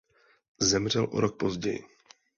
Zemřel 0.61 1.07
o 1.11 1.19
rok 1.21 1.37
později. 1.37 1.85